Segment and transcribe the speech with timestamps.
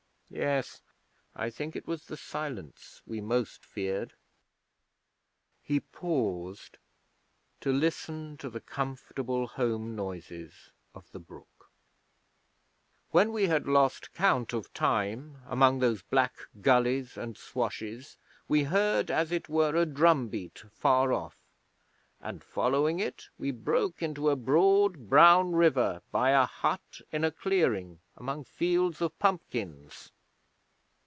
[0.33, 0.81] Yes;
[1.35, 4.13] I think it was the silence we most feared.'
[5.61, 6.77] He paused
[7.59, 11.69] to listen to the comfortable home noises of the brook.
[13.09, 18.15] 'When we had lost count of time among those black gullies and swashes
[18.47, 21.37] we heard, as it were, a drum beat far off,
[22.21, 27.31] and following it we broke into a broad, brown river by a hut in a
[27.31, 30.13] clearing among fields of pumpkins.